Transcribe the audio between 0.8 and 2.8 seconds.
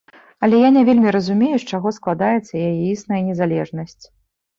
вельмі разумею, з чаго складаецца яе